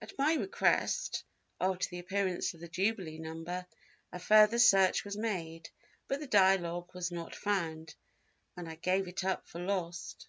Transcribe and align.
At 0.00 0.16
my 0.16 0.32
request, 0.32 1.22
after 1.60 1.90
the 1.90 1.98
appearance 1.98 2.54
of 2.54 2.60
the 2.60 2.66
jubilee 2.66 3.18
number, 3.18 3.66
a 4.10 4.18
further 4.18 4.58
search 4.58 5.04
was 5.04 5.18
made, 5.18 5.68
but 6.08 6.18
the 6.18 6.26
Dialogue 6.26 6.94
was 6.94 7.12
not 7.12 7.34
found 7.34 7.94
and 8.56 8.70
I 8.70 8.76
gave 8.76 9.06
it 9.06 9.22
up 9.22 9.46
for 9.46 9.60
lost. 9.60 10.28